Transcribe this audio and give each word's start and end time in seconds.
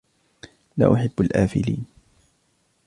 لا 0.77 0.93
أحب 0.93 1.11
الآفلين. 1.21 1.85